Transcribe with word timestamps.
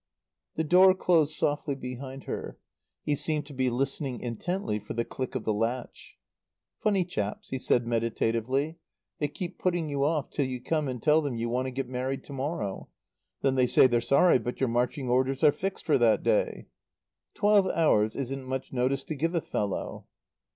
The 0.55 0.63
door 0.63 0.95
closed 0.95 1.35
softly 1.35 1.75
behind 1.75 2.23
her. 2.23 2.57
He 3.03 3.15
seemed 3.15 3.45
to 3.45 3.53
be 3.53 3.69
listening 3.69 4.19
intently 4.19 4.79
for 4.79 4.95
the 4.95 5.05
click 5.05 5.35
of 5.35 5.43
the 5.43 5.53
latch. 5.53 6.15
"Funny 6.79 7.05
chaps," 7.05 7.49
he 7.49 7.59
said 7.59 7.85
meditatively. 7.85 8.79
"They 9.19 9.27
keep 9.27 9.59
putting 9.59 9.89
you 9.89 10.03
off 10.03 10.31
till 10.31 10.47
you 10.47 10.59
come 10.59 10.87
and 10.87 11.03
tell 11.03 11.21
them 11.21 11.35
you 11.35 11.49
want 11.49 11.67
to 11.67 11.71
get 11.71 11.87
married 11.87 12.23
to 12.23 12.33
morrow. 12.33 12.89
Then 13.43 13.53
they 13.53 13.67
say 13.67 13.85
they're 13.85 14.01
sorry, 14.01 14.39
but 14.39 14.59
your 14.59 14.69
marching 14.69 15.07
orders 15.07 15.43
are 15.43 15.51
fixed 15.51 15.85
for 15.85 15.99
that 15.99 16.23
day. 16.23 16.65
"Twelve 17.35 17.67
hours 17.67 18.15
isn't 18.15 18.47
much 18.47 18.73
notice 18.73 19.03
to 19.03 19.13
give 19.13 19.35
a 19.35 19.39
fellow." 19.41 20.07